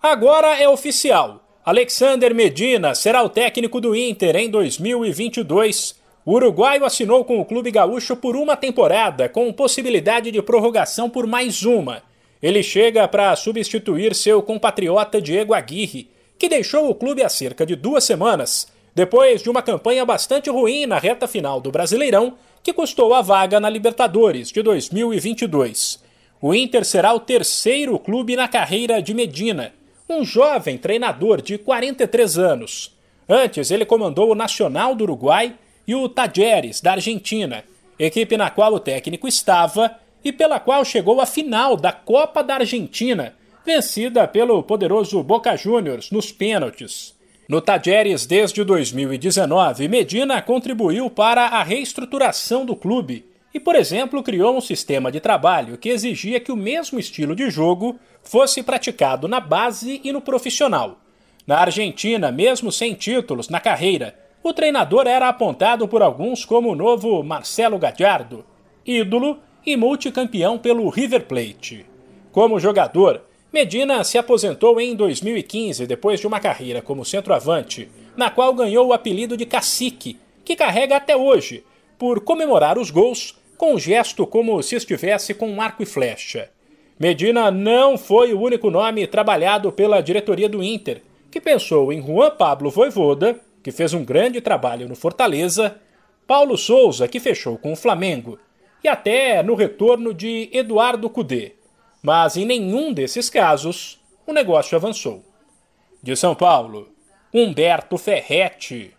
Agora 0.00 0.56
é 0.56 0.68
oficial. 0.68 1.44
Alexander 1.64 2.32
Medina 2.32 2.94
será 2.94 3.20
o 3.24 3.28
técnico 3.28 3.80
do 3.80 3.96
Inter 3.96 4.36
em 4.36 4.48
2022. 4.48 5.96
O 6.24 6.34
uruguaio 6.34 6.84
assinou 6.84 7.24
com 7.24 7.40
o 7.40 7.44
clube 7.44 7.72
gaúcho 7.72 8.14
por 8.14 8.36
uma 8.36 8.56
temporada, 8.56 9.28
com 9.28 9.52
possibilidade 9.52 10.30
de 10.30 10.40
prorrogação 10.40 11.10
por 11.10 11.26
mais 11.26 11.64
uma. 11.64 12.00
Ele 12.40 12.62
chega 12.62 13.08
para 13.08 13.34
substituir 13.34 14.14
seu 14.14 14.40
compatriota 14.40 15.20
Diego 15.20 15.52
Aguirre, 15.52 16.08
que 16.38 16.48
deixou 16.48 16.88
o 16.88 16.94
clube 16.94 17.24
há 17.24 17.28
cerca 17.28 17.66
de 17.66 17.74
duas 17.74 18.04
semanas, 18.04 18.68
depois 18.94 19.42
de 19.42 19.50
uma 19.50 19.62
campanha 19.62 20.04
bastante 20.06 20.48
ruim 20.48 20.86
na 20.86 21.00
reta 21.00 21.26
final 21.26 21.60
do 21.60 21.72
Brasileirão, 21.72 22.34
que 22.62 22.72
custou 22.72 23.12
a 23.14 23.20
vaga 23.20 23.58
na 23.58 23.68
Libertadores 23.68 24.52
de 24.52 24.62
2022. 24.62 26.00
O 26.40 26.54
Inter 26.54 26.84
será 26.84 27.12
o 27.12 27.18
terceiro 27.18 27.98
clube 27.98 28.36
na 28.36 28.46
carreira 28.46 29.02
de 29.02 29.12
Medina 29.12 29.76
um 30.08 30.24
jovem 30.24 30.78
treinador 30.78 31.42
de 31.42 31.58
43 31.58 32.38
anos. 32.38 32.96
Antes, 33.28 33.70
ele 33.70 33.84
comandou 33.84 34.30
o 34.30 34.34
Nacional 34.34 34.94
do 34.94 35.04
Uruguai 35.04 35.54
e 35.86 35.94
o 35.94 36.08
Tajeres 36.08 36.80
da 36.80 36.92
Argentina, 36.92 37.62
equipe 37.98 38.36
na 38.36 38.50
qual 38.50 38.72
o 38.72 38.80
técnico 38.80 39.28
estava 39.28 39.96
e 40.24 40.32
pela 40.32 40.58
qual 40.58 40.84
chegou 40.84 41.20
à 41.20 41.26
final 41.26 41.76
da 41.76 41.92
Copa 41.92 42.42
da 42.42 42.54
Argentina, 42.56 43.34
vencida 43.64 44.26
pelo 44.26 44.62
poderoso 44.62 45.22
Boca 45.22 45.54
Juniors 45.56 46.10
nos 46.10 46.32
pênaltis. 46.32 47.14
No 47.48 47.60
Tajeres 47.60 48.26
desde 48.26 48.64
2019, 48.64 49.88
Medina 49.88 50.40
contribuiu 50.40 51.08
para 51.10 51.46
a 51.46 51.62
reestruturação 51.62 52.64
do 52.64 52.74
clube 52.74 53.27
e, 53.52 53.58
por 53.58 53.74
exemplo, 53.74 54.22
criou 54.22 54.56
um 54.56 54.60
sistema 54.60 55.10
de 55.10 55.20
trabalho 55.20 55.78
que 55.78 55.88
exigia 55.88 56.40
que 56.40 56.52
o 56.52 56.56
mesmo 56.56 56.98
estilo 56.98 57.34
de 57.34 57.50
jogo 57.50 57.98
fosse 58.22 58.62
praticado 58.62 59.26
na 59.26 59.40
base 59.40 60.00
e 60.04 60.12
no 60.12 60.20
profissional. 60.20 60.98
Na 61.46 61.58
Argentina, 61.60 62.30
mesmo 62.30 62.70
sem 62.70 62.94
títulos 62.94 63.48
na 63.48 63.58
carreira, 63.58 64.14
o 64.42 64.52
treinador 64.52 65.06
era 65.06 65.28
apontado 65.28 65.88
por 65.88 66.02
alguns 66.02 66.44
como 66.44 66.70
o 66.70 66.74
novo 66.74 67.22
Marcelo 67.22 67.78
Gadiardo, 67.78 68.44
ídolo 68.84 69.38
e 69.64 69.76
multicampeão 69.76 70.58
pelo 70.58 70.88
River 70.88 71.24
Plate. 71.24 71.86
Como 72.30 72.60
jogador, 72.60 73.22
Medina 73.52 74.04
se 74.04 74.18
aposentou 74.18 74.78
em 74.78 74.94
2015 74.94 75.86
depois 75.86 76.20
de 76.20 76.26
uma 76.26 76.38
carreira 76.38 76.82
como 76.82 77.04
centroavante, 77.04 77.88
na 78.14 78.30
qual 78.30 78.52
ganhou 78.52 78.88
o 78.88 78.92
apelido 78.92 79.36
de 79.36 79.46
Cacique, 79.46 80.18
que 80.44 80.54
carrega 80.54 80.96
até 80.96 81.16
hoje, 81.16 81.64
por 81.98 82.20
comemorar 82.20 82.78
os 82.78 82.90
gols 82.90 83.36
com 83.56 83.74
um 83.74 83.78
gesto 83.78 84.26
como 84.26 84.62
se 84.62 84.76
estivesse 84.76 85.34
com 85.34 85.50
um 85.50 85.60
arco 85.60 85.82
e 85.82 85.86
flecha. 85.86 86.48
Medina 86.98 87.50
não 87.50 87.98
foi 87.98 88.32
o 88.32 88.40
único 88.40 88.70
nome 88.70 89.06
trabalhado 89.06 89.70
pela 89.72 90.00
diretoria 90.00 90.48
do 90.48 90.62
Inter, 90.62 91.02
que 91.30 91.40
pensou 91.40 91.92
em 91.92 92.00
Juan 92.00 92.30
Pablo 92.30 92.70
Voivoda, 92.70 93.40
que 93.62 93.70
fez 93.70 93.92
um 93.92 94.04
grande 94.04 94.40
trabalho 94.40 94.88
no 94.88 94.94
Fortaleza, 94.94 95.76
Paulo 96.26 96.56
Souza, 96.56 97.08
que 97.08 97.20
fechou 97.20 97.58
com 97.58 97.72
o 97.72 97.76
Flamengo, 97.76 98.38
e 98.82 98.88
até 98.88 99.42
no 99.42 99.54
retorno 99.54 100.14
de 100.14 100.48
Eduardo 100.52 101.10
Cudê. 101.10 101.52
Mas 102.02 102.36
em 102.36 102.44
nenhum 102.44 102.92
desses 102.92 103.28
casos 103.28 104.00
o 104.26 104.32
negócio 104.32 104.76
avançou. 104.76 105.24
De 106.02 106.14
São 106.14 106.34
Paulo, 106.34 106.88
Humberto 107.32 107.98
Ferretti. 107.98 108.94